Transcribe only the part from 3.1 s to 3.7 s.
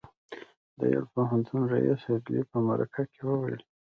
کې وویل